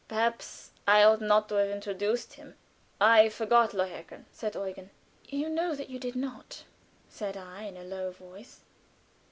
"Perhaps 0.07 0.71
I 0.87 1.03
ought 1.03 1.21
not 1.21 1.47
to 1.49 1.55
have 1.57 1.69
introduced 1.69 2.33
him. 2.33 2.55
I 2.99 3.29
forgot 3.29 3.71
'Lohengrin,'" 3.71 4.25
said 4.31 4.55
Eugen. 4.55 4.89
"You 5.27 5.47
know 5.47 5.75
that 5.75 5.91
you 5.91 5.99
did 5.99 6.15
not," 6.15 6.63
said 7.07 7.37
I, 7.37 7.65
in 7.65 7.77
a 7.77 7.83
low 7.83 8.09
voice. 8.09 8.61